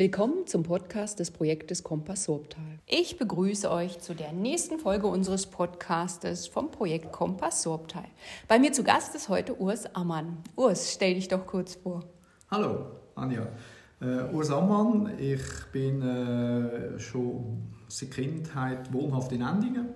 Willkommen 0.00 0.46
zum 0.46 0.62
Podcast 0.62 1.20
des 1.20 1.30
Projektes 1.30 1.82
Kompass 1.82 2.24
Sorbtal. 2.24 2.64
Ich 2.86 3.18
begrüße 3.18 3.70
euch 3.70 3.98
zu 3.98 4.14
der 4.14 4.32
nächsten 4.32 4.78
Folge 4.78 5.06
unseres 5.06 5.44
Podcastes 5.44 6.46
vom 6.46 6.70
Projekt 6.70 7.12
Kompass 7.12 7.62
Sorbtal. 7.62 8.06
Bei 8.48 8.58
mir 8.58 8.72
zu 8.72 8.82
Gast 8.82 9.14
ist 9.14 9.28
heute 9.28 9.60
Urs 9.60 9.94
Ammann. 9.94 10.38
Urs, 10.56 10.94
stell 10.94 11.16
dich 11.16 11.28
doch 11.28 11.46
kurz 11.46 11.74
vor. 11.74 12.02
Hallo, 12.50 12.86
Anja. 13.14 13.46
Äh, 14.00 14.32
Urs 14.32 14.50
Ammann, 14.50 15.18
ich 15.18 15.42
bin 15.70 16.00
äh, 16.00 16.98
schon 16.98 17.60
seit 17.88 18.12
Kindheit 18.12 18.90
wohnhaft 18.94 19.32
in 19.32 19.42
Endingen. 19.42 19.90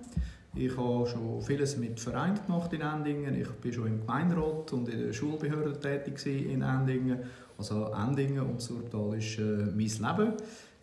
Ich 0.53 0.77
habe 0.77 1.07
schon 1.07 1.41
vieles 1.41 1.77
mit 1.77 1.99
Vereinen 1.99 2.39
gemacht 2.45 2.71
in 2.73 2.81
Endingen. 2.81 3.33
Ich 3.41 3.49
bin 3.49 3.73
schon 3.73 3.87
im 3.87 4.01
Gemeinderat 4.01 4.71
und 4.71 4.87
in 4.87 5.07
der 5.07 5.13
Schulbehörde 5.13 5.79
tätig 5.79 6.23
in 6.27 6.61
Endingen 6.61 7.23
also 7.57 7.91
Endingen 7.93 8.41
und 8.41 8.61
Surtal 8.61 9.17
ist 9.17 9.39
äh, 9.39 9.41
mein 9.41 9.77
Leben. 9.77 10.33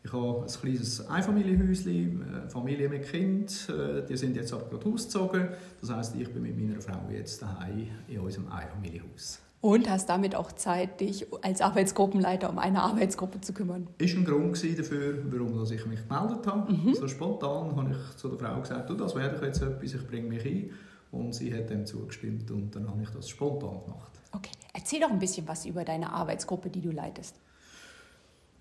Ich 0.04 0.12
habe 0.12 0.42
ein 0.42 0.46
kleines 0.48 1.06
Einfamilienhäuschen, 1.08 2.24
eine 2.28 2.50
Familie 2.50 2.88
mit 2.88 3.08
Kind. 3.08 3.68
Äh, 3.68 4.04
die 4.06 4.16
sind 4.16 4.34
jetzt 4.34 4.52
aber 4.52 4.64
gerade 4.64 4.86
ausgezogen. 4.86 5.48
Das 5.80 5.90
heisst, 5.90 6.16
ich 6.16 6.28
bin 6.32 6.42
mit 6.42 6.58
meiner 6.58 6.80
Frau 6.80 7.08
jetzt 7.10 7.40
daheim 7.40 7.88
in 8.08 8.18
unserem 8.18 8.50
Einfamilienhaus. 8.50 9.40
Und 9.60 9.88
hast 9.88 10.08
damit 10.08 10.34
auch 10.34 10.50
Zeit, 10.50 11.00
dich 11.00 11.24
als 11.40 11.60
Arbeitsgruppenleiter 11.60 12.50
um 12.50 12.58
eine 12.58 12.82
Arbeitsgruppe 12.82 13.40
zu 13.40 13.52
kümmern? 13.52 13.86
Das 13.98 14.10
war 14.10 14.18
ein 14.18 14.24
Grund 14.24 14.78
dafür, 14.78 15.18
warum 15.30 15.62
ich 15.62 15.86
mich 15.86 16.08
gemeldet 16.08 16.46
habe. 16.48 16.72
Mhm. 16.72 16.94
So 16.94 17.06
spontan 17.06 17.76
habe 17.76 17.92
ich 17.92 18.16
zu 18.16 18.28
der 18.28 18.38
Frau 18.38 18.60
gesagt, 18.60 18.90
du, 18.90 18.94
das 18.94 19.14
wäre 19.14 19.46
jetzt 19.46 19.62
etwas, 19.62 19.94
ich 19.94 20.06
bringe 20.08 20.28
mich 20.28 20.44
ein. 20.44 20.70
Und 21.12 21.32
sie 21.32 21.54
hat 21.54 21.70
dem 21.70 21.86
zugestimmt 21.86 22.50
und 22.50 22.74
dann 22.74 22.88
habe 22.88 23.02
ich 23.02 23.10
das 23.10 23.28
spontan 23.28 23.82
gemacht. 23.84 24.10
Okay, 24.32 24.50
erzähl 24.92 25.00
doch 25.00 25.12
ein 25.12 25.18
bisschen 25.18 25.48
was 25.48 25.64
über 25.64 25.84
deine 25.84 26.12
Arbeitsgruppe, 26.12 26.68
die 26.68 26.80
du 26.80 26.90
leitest. 26.90 27.36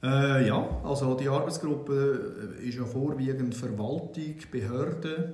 Äh, 0.02 0.48
ja, 0.48 0.82
also 0.84 1.14
die 1.16 1.28
Arbeitsgruppe 1.28 2.56
ist 2.62 2.78
ja 2.78 2.86
vorwiegend 2.86 3.54
Verwaltung, 3.54 4.36
Behörden 4.50 5.34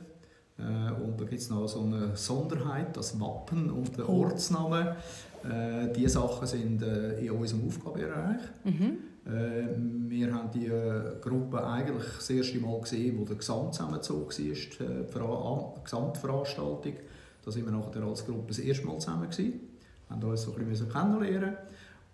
äh, 0.57 1.01
und 1.01 1.19
da 1.19 1.25
gibt 1.25 1.41
es 1.41 1.49
noch 1.49 1.67
so 1.67 1.81
eine 1.81 2.17
Sonderheit, 2.17 2.97
das 2.97 3.19
Wappen 3.19 3.69
und 3.69 3.95
der 3.97 4.09
oh. 4.09 4.23
Ortsname. 4.23 4.97
Äh, 5.43 5.93
diese 5.93 6.09
Sachen 6.09 6.47
sind 6.47 6.81
äh, 6.81 7.19
in 7.19 7.31
unserem 7.31 7.67
Aufgabenbereich. 7.67 8.41
Mhm. 8.65 8.97
Äh, 9.25 10.09
wir 10.09 10.33
haben 10.33 10.49
die 10.51 10.65
äh, 10.65 11.19
Gruppe 11.21 11.65
eigentlich 11.65 12.15
das 12.15 12.29
erste 12.29 12.59
Mal 12.59 12.81
gesehen, 12.81 13.17
wo 13.19 13.23
der 13.23 13.37
Gesamtzusammenzug 13.37 14.37
war, 15.13 15.73
die 15.75 15.83
Gesamtveranstaltung. 15.83 16.93
Da 17.45 17.51
sind 17.51 17.65
wir 17.65 17.71
nachher 17.71 18.03
als 18.03 18.25
Gruppe 18.25 18.47
das 18.47 18.59
erste 18.59 18.85
Mal 18.85 18.99
zusammen. 18.99 19.29
Gewesen 19.29 19.76
haben 20.09 20.23
uns 20.23 20.41
so 20.41 20.55
ein 20.55 20.65
bisschen 20.65 20.89
kennenlernen 20.89 21.57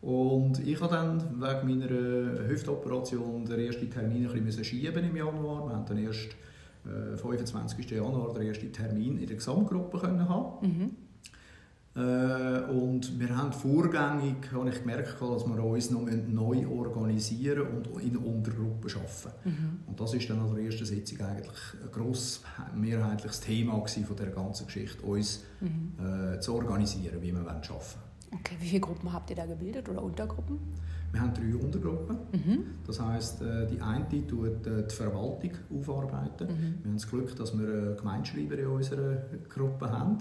und 0.02 0.60
ich 0.60 0.82
habe 0.82 0.94
dann 0.94 1.42
wegen 1.42 1.80
meiner 1.80 2.48
Hüftoperation 2.50 3.46
den 3.46 3.60
ersten 3.60 3.90
Termin 3.90 4.30
ein 4.30 4.44
bisschen 4.44 4.66
schieben 4.66 5.04
im 5.06 5.16
Januar. 5.16 5.70
Wir 5.70 5.76
haben 5.76 5.86
dann 5.86 5.98
erst 5.98 6.30
äh, 6.86 7.16
25. 7.16 7.90
Januar 7.90 8.34
den 8.34 8.48
ersten 8.48 8.72
Termin 8.74 9.18
in 9.18 9.28
der 9.28 9.38
Gesamtgruppe 9.38 10.00
können 10.00 10.28
haben. 10.28 10.68
Mhm. 10.68 10.92
Äh, 11.96 12.00
und 12.72 13.20
wir 13.20 13.38
haben 13.38 13.54
vorgängig, 13.54 14.52
habe 14.52 14.70
ich 14.70 14.80
gemerkt, 14.80 15.22
dass 15.22 15.46
wir 15.46 15.64
uns 15.64 15.92
noch 15.92 16.08
neu 16.28 16.68
organisieren 16.68 17.68
und 17.68 18.02
in 18.02 18.18
Untergruppen 18.18 18.90
arbeiten. 18.90 19.50
Mhm. 19.50 19.80
Und 19.86 20.00
das 20.00 20.14
ist 20.16 20.28
dann 20.30 20.40
an 20.40 20.56
der 20.56 20.66
ersten 20.66 20.86
Sitzung 20.86 21.22
eigentlich 21.22 21.60
ein 21.84 21.92
gross 21.92 22.42
mehrheitliches 22.76 23.42
Thema 23.42 23.86
von 23.86 24.16
der 24.16 24.28
ganzen 24.28 24.66
Geschichte, 24.66 25.04
uns 25.04 25.44
mhm. 25.62 25.94
äh, 26.04 26.40
zu 26.40 26.56
organisieren, 26.56 27.22
wie 27.22 27.32
wir 27.32 27.42
arbeiten 27.42 27.70
wollen. 27.70 28.40
Okay, 28.40 28.56
wie 28.60 28.68
viele 28.70 28.82
Gruppen 28.82 29.14
habt 29.14 29.30
ihr 29.30 29.36
da 29.36 29.46
gebildet 29.46 29.88
oder 29.88 30.02
Untergruppen? 30.02 30.58
Wir 31.12 31.22
haben 31.22 31.34
drei 31.36 31.56
Untergruppen. 31.56 32.18
Mhm. 32.32 32.66
Das 32.88 33.00
heißt, 33.00 33.44
äh, 33.44 33.68
die 33.68 33.80
eine 33.80 34.08
tut 34.26 34.66
äh, 34.66 34.88
die 34.88 34.96
Verwaltung 34.96 35.52
aufarbeiten. 35.72 36.48
Mhm. 36.48 36.78
Wir 36.82 36.90
haben 36.90 36.94
das 36.96 37.08
Glück, 37.08 37.36
dass 37.36 37.56
wir 37.56 37.96
Gemeinschreiber 37.96 38.58
in 38.58 38.66
unserer 38.66 39.18
Gruppe 39.48 39.92
haben. 39.92 40.18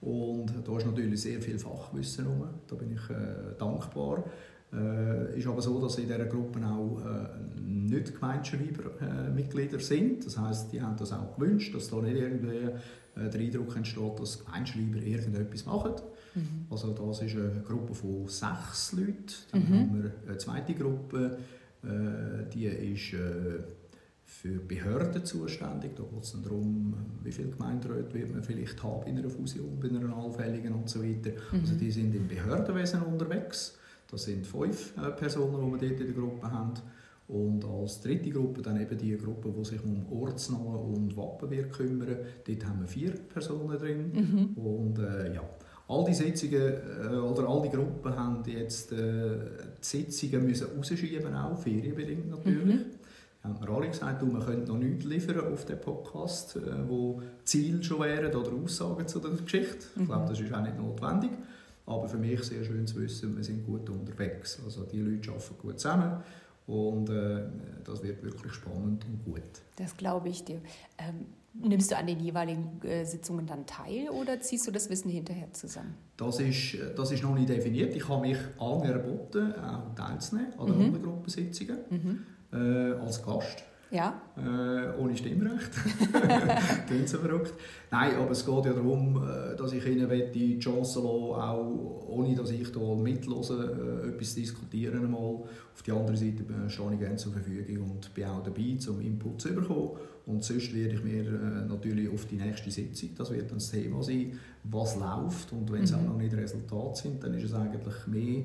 Und 0.00 0.52
da 0.66 0.78
ist 0.78 0.86
natürlich 0.86 1.20
sehr 1.20 1.40
viel 1.40 1.58
Fachwissen 1.58 2.26
rum. 2.26 2.48
Da 2.66 2.74
bin 2.74 2.92
ich 2.92 3.10
äh, 3.10 3.54
dankbar. 3.58 4.24
Äh, 4.72 5.36
ist 5.38 5.46
aber 5.46 5.60
so, 5.60 5.80
dass 5.80 5.98
in 5.98 6.06
dieser 6.06 6.24
Gruppe 6.26 6.60
auch 6.64 7.00
äh, 7.04 7.60
nicht 7.60 8.14
Gemeinschreiber-Mitglieder 8.14 9.76
äh, 9.76 9.82
sind. 9.82 10.24
Das 10.24 10.38
heißt, 10.38 10.72
die 10.72 10.80
haben 10.80 10.96
das 10.96 11.12
auch 11.12 11.36
gewünscht, 11.36 11.74
dass 11.74 11.90
da 11.90 12.00
nicht 12.00 12.16
irgendwie 12.16 12.68
äh, 13.16 13.28
der 13.28 13.40
Eindruck 13.40 13.76
entsteht, 13.76 14.20
dass 14.20 14.44
Gemeinschreiber 14.44 15.02
irgendetwas 15.02 15.66
machen. 15.66 15.92
Mhm. 16.34 16.66
Also 16.70 16.92
das 16.92 17.22
ist 17.22 17.36
eine 17.36 17.62
Gruppe 17.66 17.94
von 17.94 18.28
sechs 18.28 18.92
Leuten. 18.92 19.26
Dann 19.50 19.60
mhm. 19.60 19.74
haben 19.74 20.02
wir 20.02 20.12
eine 20.28 20.38
zweite 20.38 20.74
Gruppe, 20.74 21.38
äh, 21.82 22.48
die 22.54 22.66
ist 22.66 23.14
für 24.30 24.58
Behörden 24.60 25.24
zuständig. 25.24 25.96
Da 25.96 26.04
geht 26.04 26.22
es 26.22 26.36
darum, 26.42 26.94
wie 27.22 27.32
viele 27.32 27.50
Gemeinderäte 27.50 28.14
wird 28.14 28.32
man 28.32 28.42
vielleicht 28.42 28.82
haben 28.82 29.06
in 29.06 29.18
einer 29.18 29.28
Fusion, 29.28 29.78
bei 29.80 29.88
einer 29.88 30.16
allfälligen 30.16 30.72
und 30.72 30.88
so 30.88 31.02
weiter. 31.02 31.32
Mhm. 31.52 31.60
Also 31.60 31.74
die 31.74 31.90
sind 31.90 32.14
im 32.14 32.26
Behördenwesen 32.28 33.02
unterwegs. 33.02 33.76
Das 34.10 34.24
sind 34.24 34.46
fünf 34.46 34.96
äh, 34.96 35.10
Personen, 35.10 35.56
die 35.60 35.82
wir 35.82 35.88
dort 35.88 36.00
in 36.00 36.06
der 36.06 36.14
Gruppe 36.14 36.50
haben. 36.50 36.74
Und 37.28 37.64
als 37.64 38.00
dritte 38.00 38.30
Gruppe 38.30 38.62
dann 38.62 38.80
eben 38.80 38.96
die 38.96 39.16
Gruppe, 39.18 39.52
die 39.56 39.64
sich 39.64 39.84
um 39.84 40.06
Ortsnamen 40.10 40.76
und 40.76 41.16
Wappen 41.16 41.50
wird 41.50 41.72
kümmern. 41.72 42.16
Dort 42.46 42.66
haben 42.66 42.80
wir 42.80 42.88
vier 42.88 43.10
Personen 43.10 43.78
drin. 43.78 44.12
Mhm. 44.12 44.62
Und 44.62 44.98
äh, 45.00 45.34
ja, 45.34 45.42
all 45.88 46.04
die 46.04 46.14
Sitzungen 46.14 46.72
äh, 46.72 47.16
oder 47.16 47.46
all 47.48 47.62
die 47.62 47.76
Gruppen 47.76 48.16
haben 48.16 48.42
jetzt 48.46 48.92
äh, 48.92 48.96
die 48.96 49.86
Sitzungen 49.86 50.46
müssen 50.46 50.68
rausschieben, 50.76 51.34
auch 51.34 51.58
ferienbedingt 51.58 52.30
natürlich. 52.30 52.64
Mhm 52.64 52.99
haben 53.42 53.58
wir 53.60 53.68
alle 53.70 53.88
gesagt, 53.88 54.20
du, 54.20 54.32
wir 54.32 54.40
können 54.40 54.64
noch 54.64 54.76
nichts 54.76 55.04
liefern 55.04 55.40
auf 55.52 55.64
den 55.64 55.80
Podcast, 55.80 56.56
äh, 56.56 56.88
wo 56.88 57.22
Ziel 57.44 57.82
schon 57.82 58.00
wären 58.00 58.34
oder 58.34 58.52
Aussagen 58.52 59.06
zu 59.08 59.18
der 59.18 59.30
Geschichte. 59.30 59.86
Ich 59.98 60.06
glaube, 60.06 60.28
das 60.28 60.40
ist 60.40 60.52
auch 60.52 60.62
nicht 60.62 60.76
notwendig. 60.76 61.30
Aber 61.86 62.06
für 62.06 62.18
mich 62.18 62.42
sehr 62.44 62.62
schön 62.64 62.86
zu 62.86 63.00
wissen, 63.00 63.36
wir 63.36 63.42
sind 63.42 63.64
gut 63.64 63.88
unterwegs. 63.88 64.60
Also 64.64 64.84
die 64.84 65.00
Leute 65.00 65.30
arbeiten 65.30 65.58
gut 65.58 65.80
zusammen 65.80 66.22
und 66.66 67.08
äh, 67.08 67.42
das 67.84 68.02
wird 68.02 68.22
wirklich 68.22 68.52
spannend 68.52 69.04
und 69.06 69.24
gut. 69.24 69.42
Das 69.76 69.96
glaube 69.96 70.28
ich 70.28 70.44
dir. 70.44 70.60
Ähm, 70.98 71.26
nimmst 71.54 71.90
du 71.90 71.96
an 71.96 72.06
den 72.06 72.20
jeweiligen 72.20 72.80
äh, 72.82 73.04
Sitzungen 73.04 73.46
dann 73.46 73.66
teil 73.66 74.08
oder 74.10 74.38
ziehst 74.38 74.68
du 74.68 74.70
das 74.70 74.88
Wissen 74.90 75.10
hinterher 75.10 75.50
zusammen? 75.52 75.94
Das 76.16 76.38
ist, 76.38 76.76
das 76.94 77.10
ist 77.10 77.22
noch 77.22 77.34
nicht 77.34 77.48
definiert. 77.48 77.96
Ich 77.96 78.06
habe 78.08 78.20
mich 78.20 78.38
angeboten, 78.58 79.54
auch 79.54 79.94
teilzunehmen 79.96 80.52
an 80.58 80.66
den 80.66 80.78
mhm. 80.78 80.84
Untergruppensitzungen. 80.94 81.78
Mhm 81.88 82.26
äh, 82.52 82.92
als 83.00 83.24
Gast. 83.24 83.64
Ja. 83.90 84.22
Äh, 84.36 85.00
ohne 85.00 85.16
Stimmrecht. 85.16 85.70
Klingt 86.86 87.08
so 87.08 87.18
verrückt. 87.18 87.54
Nein, 87.90 88.14
aber 88.16 88.30
es 88.30 88.46
geht 88.46 88.64
ja 88.64 88.72
darum, 88.72 89.16
äh, 89.16 89.56
dass 89.56 89.72
ich 89.72 89.84
ihnen 89.84 90.08
die 90.32 90.58
Chance 90.60 91.00
lassen 91.00 91.08
auch 91.08 92.06
ohne 92.08 92.34
dass 92.36 92.50
ich 92.50 92.70
da 92.70 92.94
mitlose, 92.94 94.04
äh, 94.04 94.08
etwas 94.10 94.34
diskutieren 94.34 95.04
einmal. 95.04 95.42
Auf 95.74 95.82
der 95.84 95.94
anderen 95.94 96.16
Seite 96.16 96.44
stehe 96.68 96.92
ich 96.92 96.98
gerne 97.00 97.16
zur 97.16 97.32
Verfügung 97.32 97.90
und 97.90 98.14
bin 98.14 98.24
auch 98.26 98.42
dabei, 98.42 98.76
um 98.88 99.00
Input 99.00 99.40
zu 99.40 99.54
bekommen. 99.54 99.90
Und 100.26 100.44
sonst 100.44 100.72
werde 100.72 100.94
ich 100.94 101.02
mir 101.02 101.26
äh, 101.26 101.66
natürlich 101.66 102.08
auf 102.12 102.26
die 102.26 102.36
nächste 102.36 102.70
Sitzung, 102.70 103.10
das 103.16 103.32
wird 103.32 103.50
dann 103.50 103.58
das 103.58 103.70
Thema 103.72 104.02
sein, 104.02 104.38
was 104.64 104.96
läuft. 104.96 105.52
Und 105.52 105.72
wenn 105.72 105.82
es 105.82 105.90
mhm. 105.90 105.98
auch 105.98 106.04
noch 106.04 106.18
nicht 106.18 106.36
Resultate 106.36 107.00
sind, 107.00 107.24
dann 107.24 107.34
ist 107.34 107.44
es 107.44 107.54
eigentlich 107.54 108.06
mehr, 108.06 108.44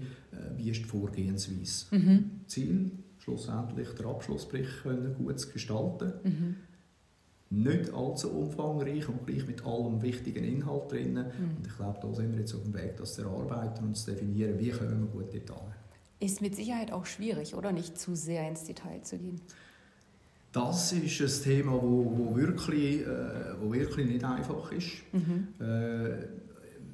wie 0.57 0.71
ist 0.71 0.79
die 0.79 0.85
Vorgehensweise. 0.85 1.85
Mhm. 1.91 2.31
Ziel 2.47 2.91
schlussendlich 3.25 3.89
den 3.89 4.05
Abschlussbericht 4.05 4.83
können 4.83 5.15
gut 5.15 5.39
zu 5.39 5.49
gestalten. 5.49 6.13
Mhm. 6.23 6.55
Nicht 7.49 7.93
allzu 7.93 8.31
umfangreich 8.31 9.07
und 9.09 9.25
gleich 9.25 9.45
mit 9.47 9.65
allem 9.65 10.01
wichtigen 10.01 10.43
Inhalt 10.43 10.91
drin. 10.91 11.13
Mhm. 11.13 11.57
Und 11.57 11.67
ich 11.67 11.75
glaube, 11.75 11.99
da 12.01 12.13
sind 12.13 12.31
wir 12.31 12.39
jetzt 12.39 12.53
auf 12.53 12.63
dem 12.63 12.73
Weg, 12.73 12.97
das 12.97 13.15
zu 13.15 13.23
erarbeiten 13.23 13.85
und 13.85 13.95
zu 13.95 14.11
definieren, 14.11 14.59
wie 14.59 14.69
können 14.69 15.01
wir 15.01 15.21
gut 15.21 15.31
hin. 15.31 15.43
Ist 16.19 16.41
mit 16.41 16.55
Sicherheit 16.55 16.91
auch 16.91 17.05
schwierig, 17.05 17.55
oder? 17.55 17.71
Nicht 17.71 17.99
zu 17.99 18.15
sehr 18.15 18.47
ins 18.47 18.63
Detail 18.63 19.01
zu 19.01 19.17
gehen. 19.17 19.41
Das 20.51 20.93
ist 20.93 21.21
ein 21.21 21.43
Thema, 21.43 21.73
wo, 21.73 22.13
wo, 22.17 22.35
wirklich, 22.35 23.01
äh, 23.01 23.07
wo 23.59 23.73
wirklich 23.73 24.07
nicht 24.07 24.23
einfach 24.23 24.71
ist. 24.71 25.01
Mhm. 25.11 25.47
Äh, 25.59 26.27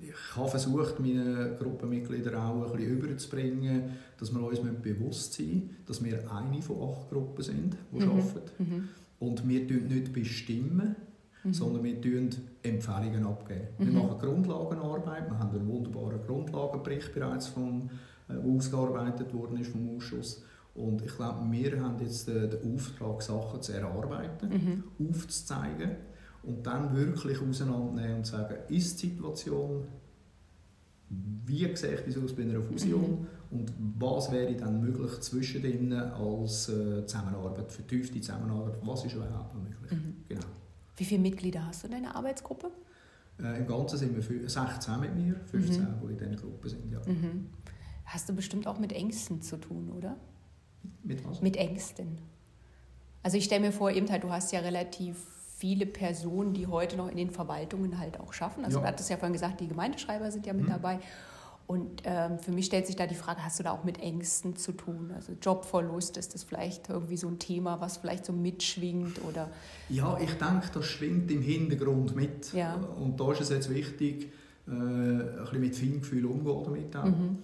ich 0.02 0.36
habe 0.36 0.50
versucht, 0.50 1.00
meine 1.00 1.56
Gruppenmitglieder 1.60 2.44
auch 2.44 2.66
ein 2.66 2.78
bisschen 2.78 2.98
überzubringen, 2.98 3.92
dass 4.18 4.34
wir 4.34 4.42
uns 4.42 4.60
bewusst 4.82 5.34
sind 5.34 5.72
dass 5.88 6.04
wir 6.04 6.20
eine 6.32 6.62
von 6.62 6.90
acht 6.90 7.10
Gruppen 7.10 7.44
sind, 7.44 7.78
die 7.92 8.04
mhm. 8.04 8.12
arbeiten. 8.12 8.42
Mhm. 8.58 8.90
Und 9.20 9.48
wir 9.48 9.68
bestimmen 9.68 9.88
nicht 9.88 10.14
bestimmen, 10.14 10.96
mhm. 11.44 11.54
sondern 11.54 11.84
wir 11.84 11.96
geben 12.02 12.38
Empfehlungen 12.64 13.26
abgeben. 13.26 13.68
Wir 13.78 13.88
mhm. 13.88 13.96
machen 13.96 14.20
Grundlagenarbeit, 14.20 15.30
wir 15.30 15.38
haben 15.38 15.56
einen 15.56 15.68
wunderbaren 15.68 16.22
Grundlagenbericht 16.26 17.14
bereits, 17.14 17.48
vom, 17.48 17.90
äh, 18.30 18.34
der 18.34 18.44
ausgearbeitet 18.44 19.34
worden 19.34 19.58
ist 19.58 19.72
vom 19.72 19.96
Ausschuss. 19.96 20.44
Und 20.74 21.02
ich 21.02 21.16
glaube, 21.16 21.52
wir 21.52 21.82
haben 21.82 22.02
jetzt 22.02 22.28
den, 22.28 22.50
den 22.50 22.74
Auftrag, 22.74 23.22
Sachen 23.22 23.62
zu 23.62 23.74
erarbeiten, 23.74 24.84
mhm. 24.98 25.10
aufzuzeigen 25.10 25.98
und 26.44 26.66
dann 26.66 26.96
wirklich 26.96 27.40
auseinandernehmen 27.42 28.18
und 28.18 28.26
sagen, 28.26 28.56
ist 28.70 29.02
die 29.02 29.10
Situation 29.10 29.86
wie 31.46 31.60
wie 31.60 31.76
sieht 31.76 32.08
es 32.08 32.18
aus 32.18 32.34
bei 32.34 32.44
einer 32.44 32.62
Fusion 32.62 33.02
mhm. 33.02 33.28
und 33.60 33.74
was 34.00 34.32
wäre 34.32 34.56
dann 34.56 34.80
möglich 34.80 35.20
zwischen 35.20 35.62
denen 35.62 35.94
als 35.94 36.70
äh, 36.70 37.06
Zusammenarbeit, 37.06 37.72
vertiefte 37.72 38.22
Zusammenarbeit, 38.22 38.76
was 38.82 39.06
ist 39.06 39.16
überhaupt 39.16 39.54
möglich. 39.56 39.92
Mhm. 39.92 40.16
Genau. 40.30 40.46
Wie 40.96 41.04
viele 41.04 41.22
Mitglieder 41.22 41.66
hast 41.66 41.84
du 41.84 41.88
in 41.88 41.94
deiner 41.94 42.16
Arbeitsgruppe? 42.16 42.72
Äh, 43.40 43.58
Im 43.60 43.68
Ganzen 43.68 43.98
sind 43.98 44.16
wir 44.16 44.50
16 44.50 45.00
mit 45.00 45.16
mir, 45.16 45.36
15, 45.48 45.84
mhm. 45.84 45.88
die 46.02 46.24
in 46.24 46.32
dieser 46.32 46.42
Gruppe 46.42 46.70
sind. 46.70 46.92
Ja. 46.92 47.02
Mhm. 47.06 47.50
Hast 48.06 48.30
du 48.30 48.34
bestimmt 48.34 48.68
auch 48.68 48.80
mit 48.80 48.94
Ängsten 48.94 49.42
zu 49.42 49.58
tun, 49.58 49.90
oder? 49.90 50.18
Mit 51.04 51.26
was? 51.28 51.42
Mit 51.42 51.58
Ängsten. 51.58 52.20
Also 53.24 53.38
ich 53.38 53.44
stelle 53.44 53.62
mir 53.62 53.72
vor, 53.72 53.92
eben 53.92 54.10
halt, 54.10 54.24
du 54.24 54.32
hast 54.32 54.52
ja 54.52 54.60
relativ 54.62 55.18
viele 55.62 55.86
Personen, 55.86 56.54
die 56.54 56.66
heute 56.66 56.98
noch 56.98 57.08
in 57.08 57.18
den 57.18 57.30
Verwaltungen 57.30 58.00
halt 58.00 58.20
auch 58.20 58.34
schaffen. 58.34 58.66
Also 58.66 58.80
ja. 58.80 58.82
du 58.82 58.88
hattest 58.88 59.12
ja 59.12 59.18
vorhin 59.18 59.34
gesagt, 59.34 59.62
die 59.62 59.68
Gemeindeschreiber 59.68 60.32
sind 60.32 60.48
ja 60.48 60.54
mit 60.54 60.66
mhm. 60.66 60.72
dabei. 60.72 61.00
Und 61.68 62.02
ähm, 62.04 62.40
für 62.40 62.52
mich 62.52 62.66
stellt 62.66 62.88
sich 62.88 62.96
da 62.96 63.06
die 63.06 63.16
Frage, 63.16 63.46
hast 63.46 63.60
du 63.60 63.64
da 63.64 63.72
auch 63.72 63.84
mit 63.84 64.00
Ängsten 64.00 64.56
zu 64.56 64.72
tun? 64.72 65.12
Also 65.16 65.34
Jobverlust, 65.40 66.18
ist 66.18 66.34
das 66.34 66.44
vielleicht 66.44 66.90
irgendwie 66.90 67.16
so 67.16 67.28
ein 67.28 67.38
Thema, 67.38 67.80
was 67.80 67.98
vielleicht 67.98 68.26
so 68.26 68.34
mitschwingt? 68.34 69.24
Oder? 69.24 69.50
Ja, 69.88 70.18
ich 70.20 70.34
denke, 70.34 70.68
das 70.74 70.86
schwingt 70.86 71.30
im 71.30 71.44
Hintergrund 71.44 72.16
mit. 72.16 72.52
Ja. 72.54 72.74
Und 72.74 73.20
da 73.20 73.32
ist 73.32 73.42
es 73.42 73.50
jetzt 73.52 73.70
wichtig, 73.70 74.34
äh, 74.68 74.72
ein 74.72 75.38
bisschen 75.44 75.60
mit 75.62 75.76
Feingefühl 75.76 76.26
umzugehen 76.26 76.64
damit 76.64 76.96
auch. 76.96 77.06
Mhm. 77.06 77.38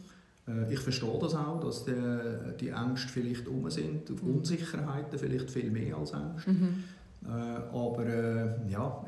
Äh, 0.48 0.74
ich 0.74 0.80
verstehe 0.80 1.20
das 1.22 1.36
auch, 1.36 1.60
dass 1.62 1.86
die, 1.86 1.94
die 2.60 2.70
Ängste 2.70 3.10
vielleicht 3.10 3.48
um 3.48 3.70
sind, 3.70 4.10
mhm. 4.10 4.38
Unsicherheiten 4.38 5.20
vielleicht 5.20 5.52
viel 5.52 5.70
mehr 5.70 5.96
als 5.98 6.12
Ängste. 6.12 6.52
Mhm. 6.52 6.84
Äh, 7.28 7.32
aber 7.32 8.06
äh, 8.06 8.72
ja, 8.72 9.06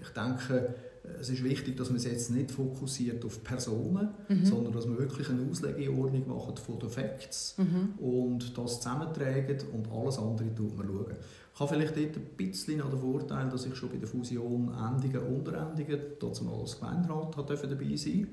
ich, 0.00 0.08
denke, 0.10 0.74
es 1.20 1.28
ist 1.28 1.42
wichtig, 1.42 1.76
dass 1.76 1.88
man 1.88 1.96
es 1.96 2.04
jetzt 2.04 2.30
nicht 2.30 2.50
fokussiert 2.50 3.24
auf 3.24 3.42
Personen, 3.42 4.10
mhm. 4.28 4.44
sondern 4.44 4.72
dass 4.72 4.86
man 4.86 4.98
wirklich 4.98 5.28
eine 5.28 5.48
Auslegeordnung 5.50 6.28
macht 6.28 6.58
von 6.58 6.78
den 6.78 6.88
Facts 6.88 7.56
mhm. 7.58 7.94
und 7.98 8.56
das 8.56 8.80
zusammenträgt 8.80 9.64
und 9.72 9.90
alles 9.90 10.18
andere 10.18 10.54
tut 10.54 10.76
man 10.76 10.86
schauen. 10.86 11.16
Ich 11.54 11.60
habe 11.60 11.74
vielleicht 11.74 11.96
dort 11.96 12.16
ein 12.16 12.36
bisschen 12.36 12.78
noch 12.78 12.90
den 12.90 13.00
Vorteil, 13.00 13.48
dass 13.48 13.66
ich 13.66 13.74
schon 13.74 13.90
bei 13.90 13.96
der 13.96 14.06
Fusion 14.06 14.72
Endungen 14.72 15.26
und 15.26 15.38
Unterendungen, 15.38 16.00
dazu 16.20 16.44
mal 16.44 16.60
als 16.60 16.78
Gemeinderat 16.78 17.36
dabei 17.36 17.56
sein 17.56 17.66
durfte 17.66 18.28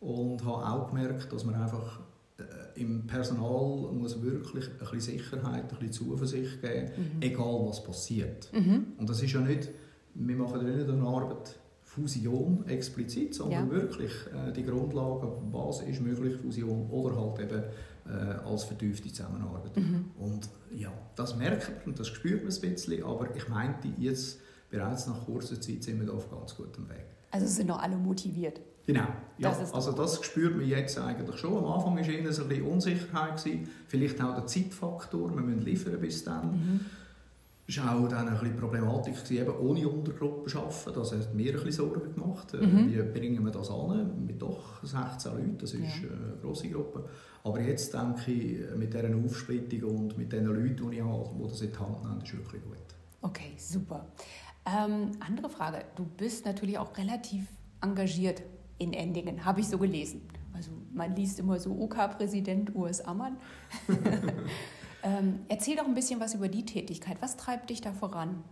und 0.00 0.44
habe 0.44 0.66
auch 0.66 0.88
gemerkt, 0.88 1.32
dass 1.32 1.44
man 1.44 1.54
einfach 1.54 2.00
im 2.74 3.06
Personal 3.06 3.92
muss 3.92 4.20
wirklich 4.22 4.66
ein 4.68 4.78
bisschen 4.78 5.00
Sicherheit, 5.00 5.62
ein 5.62 5.68
bisschen 5.68 5.92
Zuversicht 5.92 6.60
geben, 6.60 6.90
mhm. 6.96 7.22
egal 7.22 7.66
was 7.66 7.82
passiert. 7.82 8.52
Mhm. 8.52 8.88
Und 8.98 9.08
das 9.08 9.22
ist 9.22 9.32
ja 9.32 9.40
nicht, 9.40 9.70
wir 10.14 10.36
machen 10.36 10.66
ja 10.66 10.74
nicht 10.74 10.88
eine 10.88 11.02
Arbeit 11.02 11.58
Fusion 11.82 12.64
explizit, 12.66 13.34
sondern 13.34 13.68
ja. 13.68 13.72
wirklich 13.72 14.12
äh, 14.26 14.52
die 14.52 14.64
Grundlagen, 14.64 15.28
was 15.50 15.80
ist 15.80 16.02
möglich, 16.02 16.36
Fusion 16.36 16.90
oder 16.90 17.16
halt 17.16 17.40
eben 17.40 17.62
äh, 18.06 18.10
als 18.44 18.64
vertiefte 18.64 19.08
Zusammenarbeit. 19.08 19.74
Mhm. 19.76 20.10
Und 20.18 20.48
ja, 20.74 20.92
das 21.14 21.36
merkt 21.36 21.70
man 21.70 21.86
und 21.86 21.98
das 21.98 22.08
spürt 22.08 22.44
man 22.44 22.52
ein 22.52 22.60
bisschen, 22.60 23.02
aber 23.02 23.34
ich 23.34 23.48
meinte, 23.48 23.88
jetzt 23.96 24.40
bereits 24.68 25.06
nach 25.06 25.24
kurzer 25.24 25.58
Zeit 25.58 25.84
sind 25.84 25.98
wir 26.00 26.06
da 26.06 26.12
auf 26.12 26.30
ganz 26.30 26.54
gutem 26.54 26.86
Weg. 26.90 27.06
Also 27.30 27.46
sind 27.46 27.68
noch 27.68 27.82
alle 27.82 27.96
motiviert? 27.96 28.60
Genau. 28.86 29.06
Ja, 29.38 29.50
das 29.50 29.74
also 29.74 29.92
das 29.92 30.24
spürt 30.24 30.56
man 30.56 30.66
jetzt 30.66 30.98
eigentlich 30.98 31.36
schon. 31.36 31.58
Am 31.58 31.66
Anfang 31.66 31.96
war 31.96 32.04
eher 32.04 32.18
ein 32.18 32.24
bisschen 32.24 32.62
Unsicherheit. 32.62 33.36
Gewesen. 33.44 33.68
Vielleicht 33.88 34.22
auch 34.22 34.34
der 34.34 34.46
Zeitfaktor. 34.46 35.34
Wir 35.34 35.42
müssen 35.42 35.62
liefern 35.62 36.00
bis 36.00 36.24
dann. 36.24 36.52
Mhm. 36.52 36.80
Es 37.68 37.84
war 37.84 37.96
auch 37.96 38.06
dann 38.06 38.28
ein 38.28 38.38
bisschen 38.38 38.56
Problematik, 38.56 39.16
gewesen, 39.16 39.42
eben 39.42 39.58
ohne 39.58 39.88
Untergruppe 39.88 40.48
zu 40.48 40.60
arbeiten. 40.60 40.92
Das 40.94 41.12
hat 41.12 41.34
mir 41.34 41.50
ein 41.50 41.64
bisschen 41.64 41.72
Sorgen 41.72 42.14
gemacht. 42.14 42.54
Äh, 42.54 42.64
mhm. 42.64 42.92
Wie 42.92 43.18
bringen 43.18 43.44
wir 43.44 43.50
das 43.50 43.70
an? 43.70 44.24
Mit 44.24 44.40
doch 44.40 44.82
16 44.84 45.32
Leuten, 45.32 45.58
das 45.58 45.74
ist 45.74 45.82
ja. 45.82 46.08
eine 46.08 46.36
grosse 46.40 46.68
Gruppe. 46.68 47.08
Aber 47.42 47.60
jetzt 47.60 47.92
denke 47.92 48.30
ich, 48.30 48.76
mit 48.76 48.94
dieser 48.94 49.14
Aufsplittung 49.16 49.96
und 49.96 50.18
mit 50.18 50.32
den 50.32 50.44
Leuten, 50.44 50.90
die 50.90 50.96
ich 50.96 51.02
habe, 51.02 51.30
die 51.36 51.48
das 51.48 51.60
in 51.60 51.72
die 51.72 51.78
Hand 51.78 52.04
nehmen, 52.04 52.20
ist 52.22 52.36
wirklich 52.36 52.62
gut. 52.62 52.76
Okay, 53.22 53.52
super. 53.56 54.06
Ähm, 54.64 55.10
andere 55.18 55.48
Frage. 55.48 55.84
Du 55.96 56.04
bist 56.04 56.44
natürlich 56.44 56.78
auch 56.78 56.96
relativ 56.96 57.46
engagiert 57.80 58.42
in 58.78 58.92
Endingen, 58.92 59.44
habe 59.44 59.60
ich 59.60 59.68
so 59.68 59.78
gelesen. 59.78 60.22
Also 60.52 60.70
man 60.92 61.14
liest 61.14 61.38
immer 61.38 61.58
so 61.58 61.70
OK-Präsident 61.72 62.74
US 62.74 63.00
Ammann. 63.00 63.36
ähm, 65.02 65.40
erzähl 65.48 65.76
doch 65.76 65.84
ein 65.84 65.94
bisschen 65.94 66.20
was 66.20 66.34
über 66.34 66.48
die 66.48 66.64
Tätigkeit. 66.64 67.18
Was 67.20 67.36
treibt 67.36 67.70
dich 67.70 67.80
da 67.80 67.92
voran? 67.92 68.42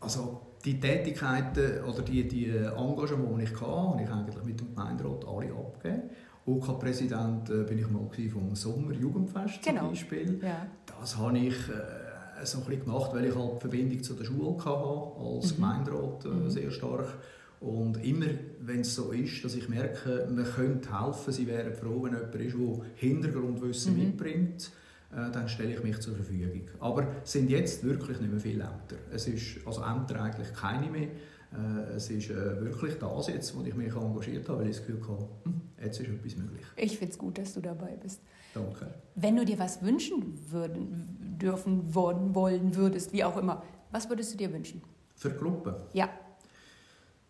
Also 0.00 0.42
die 0.64 0.78
Tätigkeiten 0.78 1.82
oder 1.84 2.02
die, 2.02 2.28
die 2.28 2.48
Engagement, 2.48 3.40
die 3.40 3.44
ich 3.44 3.60
hatte, 3.60 3.66
habe 3.66 4.02
ich 4.02 4.10
eigentlich 4.10 4.44
mit 4.44 4.60
dem 4.60 4.74
Gemeinderat 4.74 5.24
alle 5.26 5.52
abgegeben. 5.52 6.02
OK-Präsident 6.44 7.50
äh, 7.50 7.64
bin 7.64 7.78
ich 7.78 7.88
mal 7.88 8.08
vom 8.30 8.54
Sommer-Jugendfest 8.54 9.62
genau. 9.62 9.80
zum 9.80 9.88
Beispiel. 9.90 10.40
Ja. 10.42 10.66
Das 10.86 11.16
habe 11.16 11.38
ich 11.38 11.54
äh, 11.68 12.44
so 12.44 12.58
ein 12.58 12.64
bisschen 12.64 12.84
gemacht, 12.84 13.10
weil 13.12 13.24
ich 13.24 13.34
halt 13.34 13.60
Verbindung 13.60 14.02
zu 14.02 14.14
der 14.14 14.24
Schule 14.24 14.56
hatte, 14.64 14.70
als 14.70 15.52
mhm. 15.52 15.56
Gemeinderat 15.56 16.24
äh, 16.24 16.28
mhm. 16.28 16.50
sehr 16.50 16.70
stark 16.70 17.18
und 17.60 18.04
immer, 18.04 18.26
wenn 18.60 18.80
es 18.80 18.94
so 18.94 19.12
ist, 19.12 19.44
dass 19.44 19.54
ich 19.54 19.68
merke, 19.68 20.28
man 20.30 20.44
könnte 20.44 21.04
helfen, 21.04 21.32
sie 21.32 21.46
wären 21.46 21.72
froh, 21.72 22.02
wenn 22.02 22.12
jemand 22.12 22.34
ist, 22.34 22.54
der 22.54 22.84
Hintergrundwissen 22.96 23.94
mhm. 23.94 24.04
mitbringt, 24.04 24.70
äh, 25.12 25.30
dann 25.30 25.48
stelle 25.48 25.74
ich 25.74 25.82
mich 25.82 25.98
zur 26.00 26.14
Verfügung. 26.14 26.68
Aber 26.80 27.06
es 27.22 27.32
sind 27.32 27.48
jetzt 27.48 27.82
wirklich 27.84 28.20
nicht 28.20 28.30
mehr 28.30 28.40
viele 28.40 28.64
Ämter. 28.64 28.96
Es 29.10 29.26
ist, 29.26 29.66
also 29.66 29.82
Ämter 29.82 30.20
eigentlich 30.22 30.52
keine 30.52 30.90
mehr. 30.90 31.08
Äh, 31.52 31.94
es 31.94 32.10
ist 32.10 32.30
äh, 32.30 32.60
wirklich 32.60 32.96
das 32.98 33.28
jetzt, 33.28 33.56
wo 33.56 33.62
ich 33.62 33.74
mich 33.74 33.94
engagiert 33.94 34.48
habe, 34.48 34.60
weil 34.60 34.70
ich 34.70 34.76
das 34.76 34.86
Gefühl 34.86 35.08
habe, 35.08 35.28
hm, 35.44 35.60
jetzt 35.82 36.00
ist 36.00 36.08
etwas 36.08 36.36
möglich. 36.36 36.66
Ich 36.76 36.98
finde 36.98 37.12
es 37.12 37.18
gut, 37.18 37.38
dass 37.38 37.54
du 37.54 37.60
dabei 37.60 37.96
bist. 38.02 38.20
Danke. 38.52 38.92
Wenn 39.14 39.36
du 39.36 39.44
dir 39.44 39.58
was 39.58 39.82
wünschen 39.82 40.38
würden, 40.50 41.36
dürfen, 41.40 41.94
wollen 41.94 42.74
würdest, 42.74 43.12
wie 43.12 43.24
auch 43.24 43.36
immer, 43.36 43.62
was 43.90 44.08
würdest 44.10 44.34
du 44.34 44.38
dir 44.38 44.52
wünschen? 44.52 44.82
Für 45.14 45.30
Gruppe? 45.30 45.86
Ja. 45.94 46.10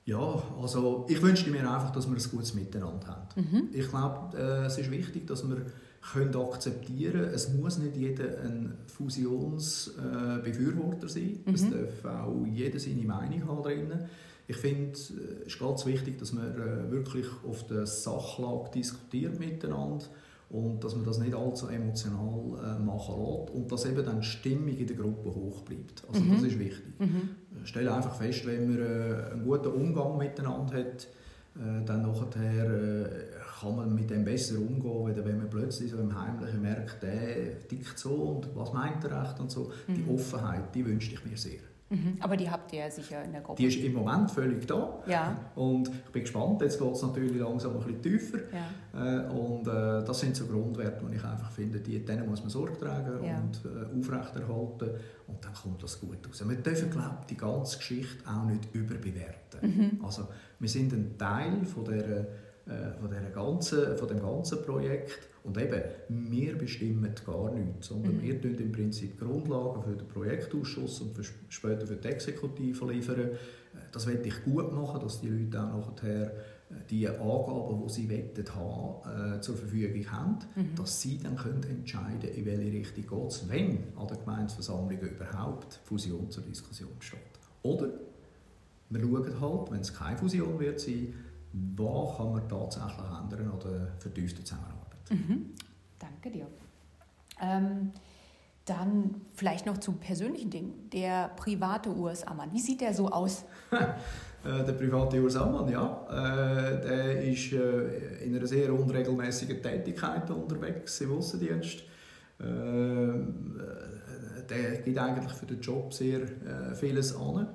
Ja, 0.06 0.42
also 0.62 1.04
ich 1.08 1.20
wünschte 1.20 1.50
mir 1.50 1.68
einfach, 1.68 1.90
dass 1.90 2.08
wir 2.08 2.16
ein 2.16 2.22
gutes 2.30 2.54
Miteinander 2.54 3.08
haben. 3.08 3.26
Mhm. 3.34 3.70
Ich 3.72 3.88
glaube, 3.88 4.38
äh, 4.38 4.66
es 4.66 4.78
ist 4.78 4.88
wichtig, 4.90 5.26
dass 5.26 5.46
wir 5.46 5.66
können 6.12 6.34
akzeptieren 6.36 7.24
es 7.34 7.52
muss 7.52 7.78
nicht 7.78 7.96
jeder 7.96 8.40
ein 8.40 8.78
Fusionsbefürworter 8.86 11.06
äh, 11.06 11.08
sein. 11.08 11.40
Mhm. 11.44 11.54
Es 11.54 11.68
darf 11.68 12.04
auch 12.04 12.46
jeder 12.46 12.78
seine 12.78 13.02
Meinung 13.02 13.48
haben 13.48 13.64
drinnen. 13.64 14.08
Ich 14.46 14.58
finde, 14.58 14.92
es 14.92 15.10
ist 15.10 15.58
ganz 15.58 15.84
wichtig, 15.86 16.18
dass 16.18 16.32
man 16.32 16.54
äh, 16.54 16.88
wirklich 16.88 17.26
auf 17.44 17.66
der 17.66 17.84
Sachlage 17.84 18.70
diskutiert 18.76 19.40
miteinander 19.40 20.06
und 20.48 20.82
dass 20.84 20.94
man 20.94 21.04
das 21.04 21.18
nicht 21.18 21.34
allzu 21.34 21.68
emotional 21.68 22.76
äh, 22.78 22.78
machen 22.78 23.14
lässt 23.16 23.50
und 23.50 23.72
dass 23.72 23.84
eben 23.84 24.04
dann 24.04 24.20
die 24.20 24.26
Stimmung 24.26 24.68
in 24.68 24.86
der 24.86 24.96
Gruppe 24.96 25.34
hoch 25.34 25.62
bleibt. 25.62 26.04
Also 26.08 26.22
mhm. 26.22 26.34
das 26.34 26.42
ist 26.44 26.58
wichtig. 26.58 27.00
Mhm. 27.00 27.30
Ich 27.62 27.68
stelle 27.68 27.92
einfach 27.92 28.14
fest, 28.14 28.46
wenn 28.46 28.70
man 28.70 28.78
äh, 28.78 29.32
einen 29.32 29.44
guten 29.44 29.68
Umgang 29.68 30.16
miteinander 30.16 30.74
hat, 30.78 31.08
äh, 31.56 31.84
dann 31.84 32.02
nachher 32.02 32.70
äh, 32.70 33.08
kann 33.60 33.76
man 33.76 33.94
mit 33.94 34.10
dem 34.10 34.24
besser 34.24 34.58
umgehen, 34.58 35.24
wenn 35.24 35.38
man 35.38 35.50
plötzlich 35.50 35.90
so 35.90 35.98
im 35.98 36.14
Heimlichen 36.14 36.62
merkt, 36.62 37.02
der 37.02 37.66
tickt 37.66 37.98
so 37.98 38.14
und 38.14 38.54
was 38.54 38.72
meint 38.72 39.02
er 39.04 39.22
recht 39.22 39.40
und 39.40 39.50
so. 39.50 39.72
Mhm. 39.88 39.94
Die 39.94 40.12
Offenheit, 40.12 40.74
die 40.74 40.86
wünsche 40.86 41.12
ich 41.12 41.24
mir 41.24 41.36
sehr. 41.36 41.60
Mhm. 41.88 42.16
Aber 42.20 42.36
die 42.36 42.50
habt 42.50 42.72
ihr 42.72 42.80
ja 42.80 42.90
sicher 42.90 43.22
in 43.22 43.32
der 43.32 43.42
Gruppe. 43.42 43.62
Die 43.62 43.68
ist 43.68 43.78
im 43.78 43.94
Moment 43.94 44.30
völlig 44.30 44.66
da. 44.66 45.02
Ja. 45.06 45.36
Und 45.54 45.88
ich 45.88 46.12
bin 46.12 46.22
gespannt, 46.22 46.60
jetzt 46.62 46.80
geht 46.80 46.92
es 46.92 47.02
natürlich 47.02 47.36
langsam 47.36 47.76
ein 47.76 47.78
bisschen 47.78 48.02
tiefer. 48.02 48.38
Ja. 48.52 49.24
Äh, 49.24 49.28
und 49.28 49.68
äh, 49.68 50.04
das 50.04 50.18
sind 50.18 50.34
so 50.34 50.46
Grundwerte, 50.46 51.04
die 51.04 51.16
ich 51.16 51.24
einfach 51.24 51.50
finde, 51.50 51.78
die, 51.78 52.04
denen 52.04 52.28
muss 52.28 52.40
man 52.40 52.50
Sorge 52.50 52.78
tragen 52.78 53.24
ja. 53.24 53.38
und 53.38 53.60
äh, 53.64 53.98
aufrechterhalten. 53.98 54.90
Und 55.28 55.44
dann 55.44 55.54
kommt 55.54 55.82
das 55.82 56.00
gut 56.00 56.18
raus. 56.26 56.42
Wir 56.44 56.56
dürfen, 56.56 56.90
glaube 56.90 57.18
ich, 57.20 57.26
die 57.26 57.36
ganze 57.36 57.78
Geschichte 57.78 58.28
auch 58.28 58.44
nicht 58.46 58.74
überbewerten. 58.74 59.60
Mhm. 59.62 60.04
Also, 60.04 60.28
wir 60.58 60.68
sind 60.68 60.92
ein 60.92 61.16
Teil 61.16 61.64
von 61.64 61.84
der 61.84 62.26
äh, 62.66 62.98
von, 63.00 63.08
der 63.08 63.20
ganzen, 63.30 63.96
von 63.96 64.08
dem 64.08 64.20
ganzen 64.20 64.60
Projekt. 64.64 65.28
Und 65.46 65.56
eben, 65.58 65.80
wir 66.08 66.58
bestimmen 66.58 67.14
gar 67.24 67.52
nichts, 67.52 67.86
sondern 67.86 68.16
mhm. 68.16 68.22
wir 68.22 68.40
tun 68.40 68.56
im 68.58 68.72
Prinzip 68.72 69.18
Grundlagen 69.18 69.80
für 69.82 69.94
den 69.96 70.08
Projektausschuss 70.08 71.00
und 71.02 71.14
für, 71.14 71.22
später 71.48 71.86
für 71.86 71.94
die 71.94 72.08
Exekutive 72.08 72.92
liefern. 72.92 73.20
Äh, 73.20 73.28
das 73.92 74.08
werde 74.08 74.26
ich 74.26 74.44
gut 74.44 74.72
machen, 74.72 75.00
dass 75.00 75.20
die 75.20 75.28
Leute 75.28 75.62
auch 75.62 75.94
nachher 75.94 76.32
äh, 76.32 76.74
die 76.90 77.08
Angaben, 77.08 77.80
die 77.86 77.92
sie 77.92 78.08
wettet 78.08 78.52
haben, 78.56 79.40
zur 79.40 79.56
Verfügung 79.56 80.10
haben, 80.10 80.38
mhm. 80.56 80.74
dass 80.74 81.00
sie 81.00 81.18
dann 81.18 81.36
können 81.36 81.62
entscheiden 81.62 82.28
in 82.34 82.44
welche 82.44 82.72
Richtung 82.72 83.20
geht 83.20 83.30
es, 83.30 83.48
wenn 83.48 83.78
an 83.96 84.08
der 84.08 84.16
Gemeindeversammlung 84.16 84.98
überhaupt 84.98 85.80
Fusion 85.84 86.28
zur 86.28 86.42
Diskussion 86.42 86.90
steht. 86.98 87.20
Oder 87.62 87.90
wir 88.90 89.00
schauen 89.00 89.40
halt, 89.40 89.70
wenn 89.70 89.80
es 89.80 89.94
keine 89.94 90.16
Fusion 90.16 90.58
wird 90.58 90.80
sein, 90.80 91.14
was 91.52 92.16
kann 92.16 92.32
man 92.32 92.48
tatsächlich 92.48 92.98
ändern 92.98 93.50
oder 93.50 93.88
vertiefte 93.98 94.42
Zusammenarbeit. 94.44 94.75
Mhm. 95.10 95.54
Danke 95.98 96.30
dir. 96.30 96.46
Ähm, 97.40 97.92
dann 98.64 99.22
vielleicht 99.34 99.64
noch 99.64 99.78
zu 99.78 99.92
persönlichen 99.92 100.50
Dingen. 100.50 100.90
Der 100.92 101.30
private 101.36 101.96
US-Ammann, 101.96 102.52
wie 102.52 102.60
sieht 102.60 102.80
der 102.80 102.92
so 102.92 103.08
aus? 103.08 103.44
Äh, 104.44 104.64
der 104.64 104.74
private 104.74 105.20
Urs 105.20 105.34
Ammann, 105.34 105.68
ja, 105.68 106.06
äh, 106.08 106.80
der 106.80 107.22
ist 107.22 107.52
äh, 107.52 108.24
in 108.24 108.36
einer 108.36 108.46
sehr 108.46 108.72
unregelmäßigen 108.72 109.60
Tätigkeit 109.60 110.30
unterwegs 110.30 111.00
im 111.00 111.16
Aussendienst. 111.16 111.80
Äh, 112.38 112.44
der 114.48 114.76
gibt 114.84 114.98
eigentlich 114.98 115.32
für 115.32 115.46
den 115.46 115.60
Job 115.60 115.92
sehr 115.92 116.20
vieles 116.74 117.16
an. 117.16 117.48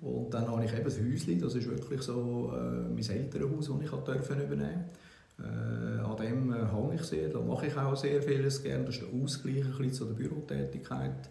Und 0.00 0.32
dann 0.32 0.46
habe 0.46 0.64
ich 0.64 0.72
eben 0.72 0.84
das 0.84 1.00
Häuschen, 1.00 1.40
das 1.40 1.56
ist 1.56 1.68
wirklich 1.68 2.02
so 2.02 2.54
mein 2.54 2.98
Elternhaus, 2.98 3.66
das 3.66 3.80
ich 3.82 3.90
durfte 3.90 4.34
übernehmen 4.34 4.84
äh, 5.38 6.00
An 6.00 6.16
dem 6.16 6.52
äh, 6.52 6.66
hänge 6.66 6.94
ich 6.94 7.02
sehr, 7.02 7.28
da 7.28 7.40
mache 7.40 7.66
ich 7.66 7.76
auch 7.76 7.96
sehr 7.96 8.22
vieles 8.22 8.62
gerne. 8.62 8.84
Das 8.84 8.96
ist 8.96 9.04
der 9.04 9.22
Ausgleich 9.22 9.64
ein 9.64 9.70
bisschen 9.70 9.92
zu 9.92 10.04
der 10.06 10.14
Bürotätigkeit. 10.14 11.30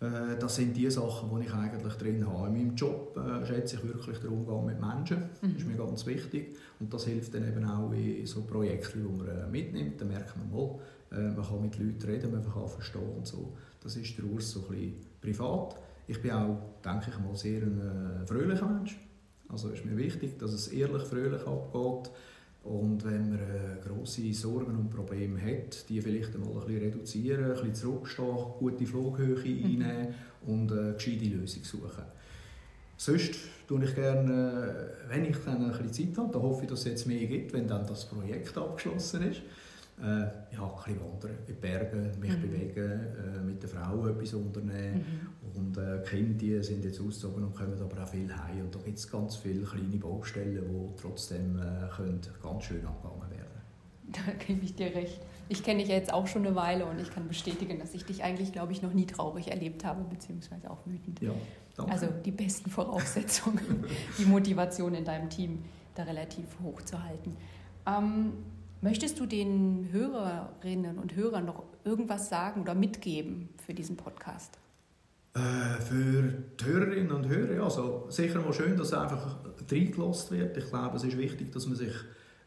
Äh, 0.00 0.38
das 0.38 0.56
sind 0.56 0.76
die 0.76 0.90
Sachen, 0.90 1.28
die 1.36 1.46
ich 1.46 1.52
eigentlich 1.52 1.94
drin 1.94 2.26
habe. 2.26 2.48
In 2.48 2.52
meinem 2.54 2.74
Job 2.76 3.16
äh, 3.16 3.44
schätze 3.44 3.76
ich 3.76 3.84
wirklich 3.84 4.18
den 4.18 4.30
Umgang 4.30 4.64
mit 4.66 4.80
Menschen. 4.80 5.30
Das 5.40 5.50
ist 5.50 5.64
mhm. 5.66 5.72
mir 5.72 5.78
ganz 5.78 6.06
wichtig. 6.06 6.56
Und 6.78 6.92
das 6.94 7.06
hilft 7.06 7.34
dann 7.34 7.48
eben 7.48 7.64
auch 7.64 7.90
in 7.92 8.24
so 8.26 8.42
Projekten, 8.42 9.02
die 9.02 9.18
man 9.18 9.28
äh, 9.28 9.46
mitnimmt. 9.48 10.00
Da 10.00 10.04
merkt 10.04 10.36
man 10.36 10.50
mal, 10.50 10.78
äh, 11.10 11.34
man 11.34 11.44
kann 11.44 11.60
mit 11.60 11.78
Leuten 11.78 12.06
reden, 12.06 12.30
man 12.30 12.44
kann 12.44 12.68
verstehen 12.68 13.16
und 13.16 13.26
so. 13.26 13.52
Das 13.82 13.96
ist 13.96 14.16
der 14.16 14.24
Urs 14.26 14.50
so 14.52 14.60
ein 14.60 14.68
bisschen 14.68 14.94
privat. 15.20 15.76
Ich 16.06 16.22
bin 16.22 16.30
auch, 16.30 16.56
denke 16.84 17.10
ich 17.10 17.18
mal, 17.18 17.34
sehr 17.34 17.62
ein 17.62 18.22
äh, 18.22 18.26
fröhlicher 18.26 18.66
Mensch. 18.66 18.98
Also 19.48 19.70
ist 19.70 19.84
mir 19.84 19.96
wichtig, 19.96 20.38
dass 20.38 20.52
es 20.52 20.68
ehrlich 20.68 21.02
fröhlich 21.02 21.44
abgeht. 21.46 22.10
Und 22.64 23.04
wenn 23.04 23.30
man 23.30 23.38
äh, 23.38 23.86
grosse 23.86 24.32
Sorgen 24.34 24.76
und 24.76 24.90
Probleme 24.90 25.40
hat, 25.40 25.88
die 25.88 26.00
vielleicht 26.00 26.34
einmal 26.34 26.50
ein 26.50 26.66
bisschen 26.66 26.82
reduzieren, 26.82 27.44
ein 27.44 27.52
bisschen 27.52 27.74
zurückstehen, 27.74 28.36
gute 28.58 28.86
Flughöhe 28.86 29.36
mhm. 29.36 29.64
einnehmen 29.64 30.14
und 30.46 30.72
eine 30.72 30.92
gescheite 30.94 31.24
Lösung 31.24 31.64
suchen. 31.64 32.04
Sonst 32.96 33.36
tue 33.68 33.84
ich 33.84 33.94
gerne, 33.94 34.92
äh, 35.06 35.10
wenn 35.10 35.24
ich 35.24 35.36
dann 35.44 35.64
ein 35.64 35.70
bisschen 35.70 36.14
Zeit 36.14 36.18
habe, 36.18 36.32
dann 36.32 36.42
hoffe 36.42 36.64
ich, 36.64 36.70
dass 36.70 36.80
es 36.80 36.86
jetzt 36.86 37.06
mehr 37.06 37.26
gibt, 37.26 37.52
wenn 37.52 37.68
dann 37.68 37.86
das 37.86 38.06
Projekt 38.06 38.58
abgeschlossen 38.58 39.22
ist, 39.30 39.42
äh, 40.02 40.54
ja, 40.54 40.62
ein 40.62 40.76
bisschen 40.76 41.00
wandern, 41.00 41.30
in 41.30 41.46
die 41.46 41.52
Berge, 41.52 42.12
mich 42.20 42.36
mhm. 42.36 42.42
bewegen, 42.42 43.00
äh, 43.00 43.40
mit 43.44 43.62
der 43.62 43.68
Frau 43.68 44.06
etwas 44.06 44.34
unternehmen. 44.34 45.04
Mhm. 45.44 45.60
Und 45.60 45.76
äh, 45.76 46.02
die 46.02 46.08
Kinder 46.08 46.34
die 46.34 46.62
sind 46.62 46.84
jetzt 46.84 47.00
ausgezogen 47.00 47.44
und 47.44 47.54
kommen 47.54 47.80
aber 47.80 48.02
auch 48.02 48.08
viel 48.08 48.28
heim. 48.32 48.62
Und 48.62 48.74
da 48.74 48.78
gibt 48.80 48.98
es 48.98 49.10
ganz 49.10 49.36
viele 49.36 49.64
kleine 49.64 49.96
Baustellen, 49.96 50.64
die 50.68 51.00
trotzdem 51.00 51.58
äh, 51.58 51.88
können 51.94 52.20
ganz 52.42 52.64
schön 52.64 52.86
angegangen 52.86 53.30
werden 53.30 53.58
Da 54.12 54.32
gebe 54.46 54.64
ich 54.64 54.74
dir 54.74 54.94
recht. 54.94 55.20
Ich 55.48 55.62
kenne 55.62 55.80
dich 55.80 55.88
jetzt 55.88 56.12
auch 56.12 56.26
schon 56.26 56.46
eine 56.46 56.54
Weile 56.54 56.86
und 56.86 57.00
ich 57.00 57.10
kann 57.10 57.26
bestätigen, 57.26 57.78
dass 57.78 57.94
ich 57.94 58.04
dich 58.04 58.22
eigentlich, 58.22 58.52
glaube 58.52 58.72
ich, 58.72 58.82
noch 58.82 58.92
nie 58.92 59.06
traurig 59.06 59.48
erlebt 59.50 59.84
habe, 59.84 60.04
beziehungsweise 60.04 60.70
auch 60.70 60.78
wütend. 60.84 61.20
Ja, 61.20 61.32
danke. 61.76 61.92
Also 61.92 62.06
die 62.24 62.30
besten 62.30 62.70
Voraussetzungen, 62.70 63.84
die 64.18 64.26
Motivation 64.26 64.94
in 64.94 65.04
deinem 65.04 65.30
Team 65.30 65.64
da 65.94 66.02
relativ 66.02 66.44
hoch 66.62 66.82
zu 66.82 67.02
halten. 67.02 67.36
Ähm, 67.86 68.32
Möchtest 68.80 69.18
du 69.18 69.26
den 69.26 69.88
Hörerinnen 69.90 70.98
und 70.98 71.16
Hörern 71.16 71.46
noch 71.46 71.64
irgendwas 71.84 72.28
sagen 72.28 72.60
oder 72.60 72.74
mitgeben 72.74 73.48
für 73.64 73.74
diesen 73.74 73.96
Podcast? 73.96 74.56
Äh, 75.34 75.80
für 75.82 76.22
die 76.60 76.64
Hörerinnen 76.64 77.10
und 77.10 77.28
Hörer, 77.28 77.64
also 77.64 78.06
sicher 78.08 78.40
mal 78.40 78.52
schön, 78.52 78.76
dass 78.76 78.92
einfach 78.92 79.38
reingelassen 79.70 80.38
wird. 80.38 80.56
Ich 80.56 80.68
glaube, 80.68 80.96
es 80.96 81.04
ist 81.04 81.18
wichtig, 81.18 81.50
dass 81.50 81.66
man 81.66 81.76
sich 81.76 81.92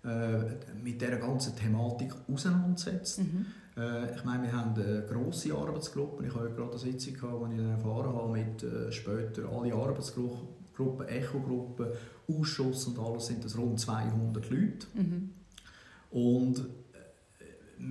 äh, 0.05 0.39
mit 0.81 1.01
dieser 1.01 1.17
ganzen 1.17 1.55
Thematik 1.55 2.13
auseinandersetzt. 2.31 3.19
Mhm. 3.19 3.45
Äh, 3.75 4.15
ich 4.15 4.23
meine, 4.23 4.43
wir 4.43 4.53
haben 4.53 4.73
eine 4.73 5.05
grosse 5.05 5.53
Arbeitsgruppe. 5.53 6.25
Ich 6.25 6.33
habe 6.33 6.49
gerade 6.51 6.71
eine 6.71 6.79
Sitzung 6.79 7.13
gehabt, 7.13 7.33
wo 7.33 7.47
ich 7.47 7.59
erfahren 7.59 8.15
habe, 8.15 8.31
mit 8.31 8.63
äh, 8.63 8.89
später 8.91 9.49
alle 9.51 9.73
Arbeitsgruppen, 9.73 11.07
Echo-Gruppen, 11.07 11.87
Ausschuss 12.29 12.87
und 12.87 12.97
alles 12.99 13.27
sind 13.27 13.43
das 13.43 13.57
rund 13.57 13.79
200 13.79 14.49
Leute. 14.49 14.87
Mhm. 14.93 15.31
Und 16.11 16.59
äh, 16.59 17.83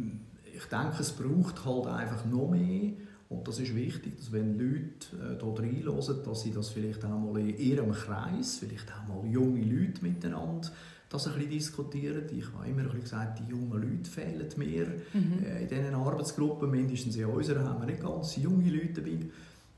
ich 0.57 0.65
denke, 0.67 0.97
es 1.01 1.13
braucht 1.13 1.65
halt 1.65 1.87
einfach 1.87 2.25
noch 2.27 2.51
mehr. 2.51 2.93
Und 3.29 3.47
das 3.47 3.61
ist 3.61 3.75
wichtig, 3.75 4.17
dass 4.17 4.33
wenn 4.33 4.59
Leute 4.59 5.17
äh, 5.17 5.39
hier 5.39 5.59
reinhören, 5.59 6.23
dass 6.25 6.43
sie 6.43 6.53
das 6.53 6.71
vielleicht 6.71 7.05
auch 7.05 7.19
mal 7.19 7.39
in 7.41 7.57
ihrem 7.57 7.93
Kreis, 7.93 8.59
vielleicht 8.59 8.91
auch 8.93 9.07
mal 9.09 9.31
junge 9.31 9.63
Leute 9.63 10.03
miteinander, 10.03 10.69
das 11.09 11.27
ein 11.27 11.35
bisschen 11.35 11.51
diskutieren. 11.51 12.23
Ich 12.37 12.47
habe 12.53 12.69
immer 12.69 12.81
ein 12.81 12.87
bisschen 12.87 13.03
gesagt, 13.03 13.41
die 13.41 13.51
jungen 13.51 13.73
Leute 13.73 14.11
fehlen 14.11 14.49
mir. 14.57 14.87
Mhm. 15.13 15.45
Äh, 15.45 15.63
in 15.63 15.69
diesen 15.69 15.95
Arbeitsgruppen, 15.95 16.71
mindestens 16.71 17.17
in 17.17 17.27
unserer, 17.27 17.65
haben 17.65 17.81
wir 17.81 17.87
nicht 17.87 18.03
ganz 18.03 18.37
junge 18.37 18.71
Leute 18.71 19.01
dabei. 19.01 19.19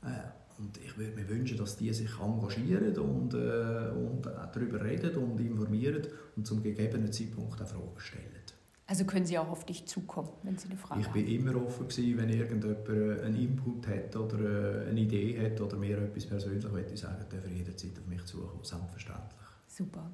Äh, 0.03 0.42
und 0.59 0.77
ich 0.77 0.97
würde 0.97 1.13
mir 1.13 1.27
wünschen, 1.27 1.57
dass 1.57 1.77
die 1.77 1.93
sich 1.93 2.19
engagieren 2.19 2.97
und, 2.97 3.33
äh, 3.33 3.89
und 3.91 4.25
darüber 4.25 4.83
reden 4.83 5.15
und 5.17 5.39
informieren 5.39 6.07
und 6.35 6.45
zum 6.45 6.61
gegebenen 6.63 7.11
Zeitpunkt 7.11 7.61
auch 7.61 7.67
Fragen 7.67 7.99
stellen. 7.99 8.43
Also 8.85 9.05
können 9.05 9.25
Sie 9.25 9.37
auch 9.37 9.49
auf 9.49 9.65
dich 9.65 9.85
zukommen, 9.85 10.29
wenn 10.43 10.57
Sie 10.57 10.67
eine 10.67 10.77
Frage 10.77 11.01
ich 11.01 11.07
haben? 11.07 11.17
Ich 11.17 11.25
bin 11.25 11.39
immer 11.39 11.65
offen 11.65 11.87
gewesen, 11.87 12.17
wenn 12.17 12.29
irgendjemand 12.29 12.89
einen 13.23 13.35
Input 13.35 13.87
hat 13.87 14.15
oder 14.15 14.85
äh, 14.85 14.89
eine 14.89 14.99
Idee 14.99 15.39
hat 15.39 15.59
oder 15.61 15.77
mir 15.77 15.97
etwas 15.97 16.25
persönlich 16.25 16.69
möchte 16.69 16.97
sagen, 16.97 17.25
darf 17.29 17.45
er 17.45 17.51
jederzeit 17.51 17.97
auf 17.97 18.05
mich 18.07 18.23
zukommen, 18.25 18.63
selbstverständlich. 18.63 19.39
Super. 19.67 20.11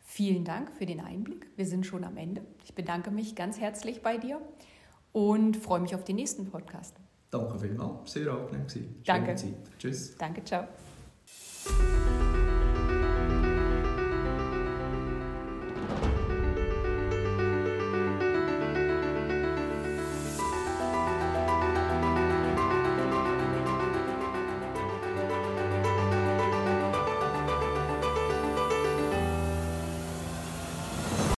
Vielen 0.00 0.44
Dank 0.44 0.72
für 0.72 0.86
den 0.86 1.00
Einblick. 1.00 1.46
Wir 1.56 1.66
sind 1.66 1.84
schon 1.84 2.04
am 2.04 2.16
Ende. 2.16 2.42
Ich 2.64 2.74
bedanke 2.74 3.10
mich 3.10 3.34
ganz 3.34 3.60
herzlich 3.60 4.02
bei 4.02 4.16
dir 4.16 4.40
und 5.12 5.56
freue 5.56 5.80
mich 5.80 5.94
auf 5.94 6.04
den 6.04 6.16
nächsten 6.16 6.46
Podcast. 6.46 6.96
Danke 7.30 7.58
vielmals, 7.58 8.12
sehr 8.12 8.32
angenehm 8.32 8.66
gewesen. 8.66 9.02
Danke. 9.04 9.34
Zeit. 9.34 9.54
Tschüss. 9.78 10.16
Danke, 10.16 10.44
ciao. 10.44 10.66